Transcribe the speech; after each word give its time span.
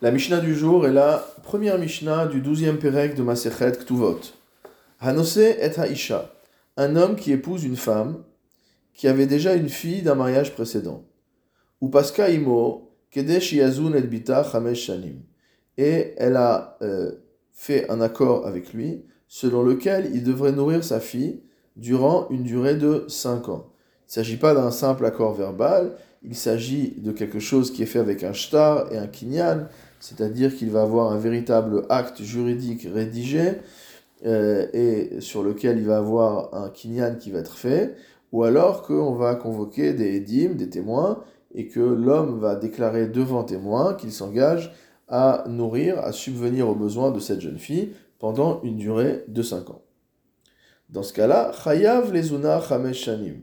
La 0.00 0.12
Mishnah 0.12 0.38
du 0.38 0.54
jour 0.54 0.86
est 0.86 0.92
la 0.92 1.26
première 1.42 1.76
Mishnah 1.76 2.26
du 2.26 2.40
12e 2.40 2.76
Pérec 2.76 3.16
de 3.16 3.22
Masechet 3.24 3.72
Ktuvot. 3.72 4.20
Hanose 5.00 5.38
et 5.38 5.72
Haisha, 5.76 6.32
un 6.76 6.94
homme 6.94 7.16
qui 7.16 7.32
épouse 7.32 7.64
une 7.64 7.74
femme 7.74 8.22
qui 8.94 9.08
avait 9.08 9.26
déjà 9.26 9.54
une 9.54 9.68
fille 9.68 10.02
d'un 10.02 10.14
mariage 10.14 10.54
précédent. 10.54 11.02
Ou 11.80 11.88
Paska 11.88 12.30
Imo, 12.30 12.92
Kedesh 13.10 13.52
Yazun 13.52 13.92
et 13.94 14.02
Bita 14.02 14.44
Chamesh 14.44 14.84
Shanim. 14.84 15.16
Et 15.76 16.14
elle 16.16 16.36
a 16.36 16.78
euh, 16.80 17.10
fait 17.50 17.90
un 17.90 18.00
accord 18.00 18.46
avec 18.46 18.72
lui 18.72 19.04
selon 19.26 19.64
lequel 19.64 20.12
il 20.14 20.22
devrait 20.22 20.52
nourrir 20.52 20.84
sa 20.84 21.00
fille 21.00 21.42
durant 21.74 22.28
une 22.30 22.44
durée 22.44 22.76
de 22.76 23.04
5 23.08 23.48
ans. 23.48 23.72
Il 24.02 24.10
ne 24.10 24.12
s'agit 24.12 24.36
pas 24.36 24.54
d'un 24.54 24.70
simple 24.70 25.04
accord 25.04 25.34
verbal, 25.34 25.96
il 26.22 26.36
s'agit 26.36 26.94
de 26.98 27.12
quelque 27.12 27.40
chose 27.40 27.72
qui 27.72 27.82
est 27.82 27.86
fait 27.86 27.98
avec 27.98 28.22
un 28.22 28.32
shtar 28.32 28.92
et 28.92 28.96
un 28.96 29.06
kinyan, 29.06 29.68
c'est-à-dire 30.00 30.54
qu'il 30.54 30.70
va 30.70 30.82
avoir 30.82 31.12
un 31.12 31.18
véritable 31.18 31.84
acte 31.88 32.22
juridique 32.22 32.86
rédigé 32.92 33.54
euh, 34.26 34.66
et 34.72 35.20
sur 35.20 35.42
lequel 35.42 35.78
il 35.78 35.86
va 35.86 35.98
avoir 35.98 36.54
un 36.54 36.70
kinyan 36.70 37.16
qui 37.16 37.30
va 37.30 37.40
être 37.40 37.56
fait, 37.56 37.94
ou 38.32 38.44
alors 38.44 38.82
qu'on 38.82 39.14
va 39.14 39.34
convoquer 39.34 39.92
des 39.92 40.16
édimes, 40.16 40.56
des 40.56 40.68
témoins, 40.68 41.22
et 41.54 41.68
que 41.68 41.80
l'homme 41.80 42.38
va 42.38 42.56
déclarer 42.56 43.06
devant 43.06 43.44
témoins 43.44 43.94
qu'il 43.94 44.12
s'engage 44.12 44.74
à 45.08 45.44
nourrir, 45.48 45.98
à 46.00 46.12
subvenir 46.12 46.68
aux 46.68 46.74
besoins 46.74 47.10
de 47.10 47.20
cette 47.20 47.40
jeune 47.40 47.58
fille 47.58 47.94
pendant 48.18 48.60
une 48.62 48.76
durée 48.76 49.24
de 49.28 49.42
5 49.42 49.70
ans. 49.70 49.82
Dans 50.90 51.02
ce 51.02 51.12
cas-là, 51.12 51.52
Chayav 51.52 52.12
lezuna 52.12 52.60
chamesh 52.60 53.04
shanim 53.04 53.42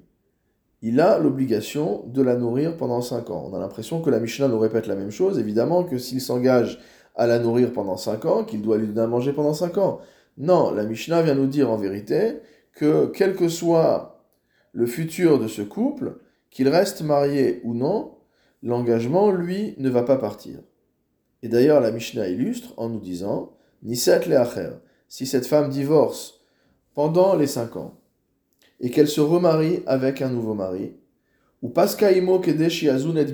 il 0.88 1.02
a 1.02 1.18
l'obligation 1.18 2.04
de 2.06 2.22
la 2.22 2.36
nourrir 2.36 2.78
pendant 2.78 3.02
5 3.02 3.32
ans. 3.32 3.50
On 3.52 3.56
a 3.56 3.60
l'impression 3.60 4.04
que 4.04 4.12
la 4.12 4.20
Mishnah 4.20 4.48
nous 4.48 4.60
répète 4.60 4.86
la 4.86 4.96
même 4.96 5.10
chose, 5.10 5.40
évidemment 5.40 5.84
que 5.84 5.98
s'il 5.98 6.22
s'engage 6.22 6.80
à 7.16 7.26
la 7.26 7.40
nourrir 7.40 7.74
pendant 7.74 7.98
5 7.98 8.24
ans, 8.26 8.44
qu'il 8.44 8.62
doit 8.62 8.78
lui 8.78 8.86
donner 8.86 9.02
à 9.02 9.08
manger 9.08 9.34
pendant 9.34 9.56
5 9.56 9.80
ans. 9.80 10.00
Non, 10.38 10.70
la 10.70 10.84
Mishnah 10.84 11.24
vient 11.24 11.34
nous 11.34 11.48
dire 11.48 11.72
en 11.72 11.78
vérité 11.78 12.38
que 12.72 13.08
quel 13.08 13.36
que 13.36 13.50
soit 13.50 14.28
le 14.74 14.86
futur 14.86 15.40
de 15.40 15.48
ce 15.48 15.64
couple, 15.64 16.20
qu'il 16.52 16.70
reste 16.70 17.02
marié 17.02 17.62
ou 17.64 17.74
non, 17.74 18.12
l'engagement, 18.62 19.32
lui, 19.32 19.74
ne 19.80 19.90
va 19.90 20.04
pas 20.04 20.18
partir. 20.18 20.60
Et 21.42 21.48
d'ailleurs, 21.48 21.82
la 21.82 21.90
Mishnah 21.90 22.28
illustre 22.28 22.76
en 22.78 22.90
nous 22.90 23.00
disant 23.00 23.54
Niset 23.82 24.28
le 24.28 24.38
si 25.10 25.26
cette 25.26 25.48
femme 25.48 25.70
divorce 25.70 26.42
pendant 26.94 27.36
les 27.36 27.48
5 27.48 27.76
ans, 27.78 28.00
et 28.80 28.90
qu'elle 28.90 29.08
se 29.08 29.22
remarie 29.22 29.82
avec 29.86 30.22
un 30.22 30.30
nouveau 30.30 30.54
mari, 30.54 30.94
ou 31.62 31.70
Paskaimo 31.70 32.40
Kedeshi 32.40 32.90
Azun 32.90 33.16
et 33.16 33.26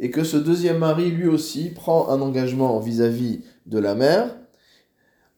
et 0.00 0.10
que 0.10 0.24
ce 0.24 0.36
deuxième 0.36 0.78
mari 0.78 1.10
lui 1.10 1.28
aussi 1.28 1.70
prend 1.70 2.08
un 2.08 2.20
engagement 2.20 2.80
vis-à-vis 2.80 3.42
de 3.66 3.78
la 3.78 3.94
mère 3.94 4.36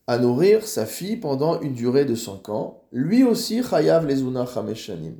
à 0.06 0.18
nourrir 0.18 0.66
sa 0.66 0.86
fille 0.86 1.16
pendant 1.16 1.60
une 1.60 1.74
durée 1.74 2.04
de 2.04 2.14
5 2.14 2.48
ans, 2.48 2.84
lui 2.92 3.24
aussi 3.24 3.62
Chayav 3.62 4.06
Lezuna 4.06 4.46
Chameshanim. 4.46 5.16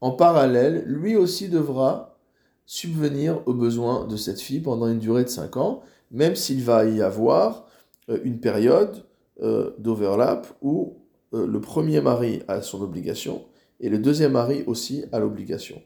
En 0.00 0.10
parallèle, 0.12 0.84
lui 0.86 1.16
aussi 1.16 1.48
devra 1.48 2.18
subvenir 2.66 3.40
aux 3.46 3.54
besoins 3.54 4.06
de 4.06 4.16
cette 4.16 4.40
fille 4.40 4.60
pendant 4.60 4.88
une 4.88 4.98
durée 4.98 5.24
de 5.24 5.28
5 5.28 5.56
ans, 5.56 5.82
même 6.10 6.36
s'il 6.36 6.62
va 6.62 6.84
y 6.84 7.00
avoir 7.00 7.66
euh, 8.10 8.18
une 8.24 8.40
période 8.40 9.04
euh, 9.40 9.70
d'overlap 9.78 10.46
où 10.62 10.98
euh, 11.34 11.46
le 11.46 11.60
premier 11.60 12.00
mari 12.00 12.42
a 12.48 12.62
son 12.62 12.82
obligation 12.82 13.44
et 13.80 13.88
le 13.88 13.98
deuxième 13.98 14.32
mari 14.32 14.64
aussi 14.66 15.04
a 15.12 15.18
l'obligation. 15.18 15.80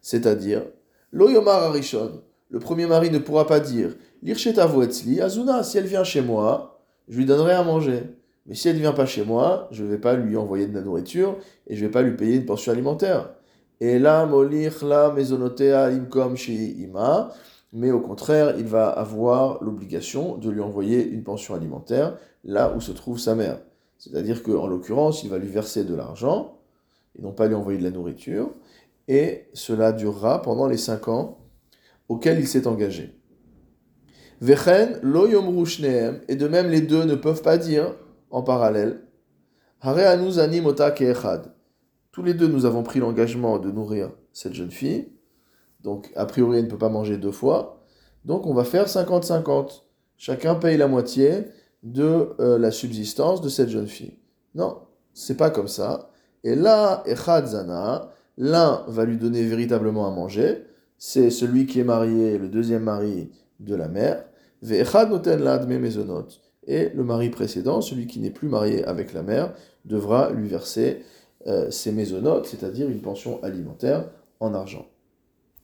C'est-à-dire, 0.00 0.62
l'oyomar 1.12 1.62
arishon, 1.64 2.22
le 2.50 2.58
premier 2.58 2.86
mari 2.86 3.10
ne 3.10 3.18
pourra 3.18 3.46
pas 3.46 3.60
dire 3.60 3.96
Azuna, 5.20 5.62
si 5.62 5.78
elle 5.78 5.86
vient 5.86 6.04
chez 6.04 6.20
moi, 6.20 6.80
je 7.08 7.18
lui 7.18 7.26
donnerai 7.26 7.52
à 7.52 7.62
manger. 7.62 8.02
Mais 8.46 8.54
si 8.54 8.68
elle 8.68 8.76
ne 8.76 8.80
vient 8.80 8.92
pas 8.92 9.06
chez 9.06 9.24
moi, 9.24 9.68
je 9.72 9.82
ne 9.82 9.88
vais 9.88 9.98
pas 9.98 10.14
lui 10.14 10.36
envoyer 10.36 10.66
de 10.66 10.74
la 10.74 10.82
nourriture 10.82 11.36
et 11.66 11.74
je 11.74 11.82
ne 11.82 11.88
vais 11.88 11.92
pas 11.92 12.02
lui 12.02 12.16
payer 12.16 12.36
une 12.36 12.46
pension 12.46 12.72
alimentaire. 12.72 13.30
Et 13.80 13.98
là, 13.98 14.24
molich 14.24 14.82
la 14.82 15.10
mesonotea 15.10 15.90
ima, 15.90 17.30
mais 17.72 17.90
au 17.90 18.00
contraire, 18.00 18.54
il 18.58 18.66
va 18.66 18.88
avoir 18.88 19.62
l'obligation 19.62 20.36
de 20.38 20.48
lui 20.50 20.60
envoyer 20.60 21.06
une 21.06 21.24
pension 21.24 21.54
alimentaire 21.54 22.16
là 22.44 22.72
où 22.74 22.80
se 22.80 22.92
trouve 22.92 23.18
sa 23.18 23.34
mère. 23.34 23.58
C'est-à-dire 23.98 24.42
qu'en 24.42 24.66
l'occurrence, 24.66 25.22
il 25.24 25.30
va 25.30 25.38
lui 25.38 25.48
verser 25.48 25.84
de 25.84 25.94
l'argent, 25.94 26.60
et 27.18 27.22
non 27.22 27.32
pas 27.32 27.46
lui 27.46 27.54
envoyer 27.54 27.78
de 27.78 27.84
la 27.84 27.90
nourriture, 27.90 28.50
et 29.08 29.48
cela 29.52 29.92
durera 29.92 30.42
pendant 30.42 30.66
les 30.66 30.76
cinq 30.76 31.08
ans 31.08 31.38
auxquels 32.08 32.38
il 32.38 32.48
s'est 32.48 32.66
engagé. 32.66 33.18
Vechen, 34.40 35.00
lo 35.02 35.26
et 35.26 36.36
de 36.36 36.48
même 36.48 36.68
les 36.68 36.82
deux 36.82 37.04
ne 37.04 37.14
peuvent 37.14 37.42
pas 37.42 37.56
dire 37.56 37.94
en 38.30 38.42
parallèle, 38.42 39.02
Hare 39.80 40.18
mota 40.62 40.94
Tous 42.12 42.22
les 42.22 42.34
deux, 42.34 42.48
nous 42.48 42.64
avons 42.64 42.82
pris 42.82 42.98
l'engagement 42.98 43.58
de 43.58 43.70
nourrir 43.70 44.10
cette 44.32 44.54
jeune 44.54 44.70
fille, 44.70 45.12
donc 45.80 46.10
a 46.16 46.26
priori, 46.26 46.58
elle 46.58 46.64
ne 46.64 46.70
peut 46.70 46.78
pas 46.78 46.88
manger 46.88 47.16
deux 47.16 47.32
fois, 47.32 47.84
donc 48.24 48.46
on 48.46 48.54
va 48.54 48.64
faire 48.64 48.86
50-50. 48.86 49.82
Chacun 50.16 50.54
paye 50.54 50.76
la 50.76 50.88
moitié, 50.88 51.44
de 51.86 52.34
euh, 52.40 52.58
la 52.58 52.70
subsistance 52.70 53.40
de 53.40 53.48
cette 53.48 53.68
jeune 53.68 53.86
fille. 53.86 54.14
Non, 54.54 54.78
c'est 55.14 55.36
pas 55.36 55.50
comme 55.50 55.68
ça. 55.68 56.10
Et 56.42 56.54
là, 56.54 57.02
Echad 57.06 57.46
Zana, 57.46 58.10
l'un 58.36 58.84
va 58.88 59.04
lui 59.04 59.16
donner 59.16 59.42
véritablement 59.44 60.06
à 60.06 60.10
manger, 60.10 60.64
c'est 60.98 61.30
celui 61.30 61.66
qui 61.66 61.80
est 61.80 61.84
marié, 61.84 62.38
le 62.38 62.48
deuxième 62.48 62.82
mari 62.82 63.30
de 63.60 63.74
la 63.74 63.88
mère. 63.88 64.24
Et 66.68 66.88
le 66.88 67.04
mari 67.04 67.30
précédent, 67.30 67.80
celui 67.80 68.06
qui 68.06 68.18
n'est 68.18 68.30
plus 68.30 68.48
marié 68.48 68.84
avec 68.84 69.12
la 69.12 69.22
mère, 69.22 69.52
devra 69.84 70.30
lui 70.30 70.48
verser 70.48 71.04
euh, 71.46 71.70
ses 71.70 71.92
mésonotes, 71.92 72.46
c'est-à-dire 72.46 72.88
une 72.88 73.00
pension 73.00 73.40
alimentaire 73.44 74.08
en 74.40 74.54
argent. 74.54 74.86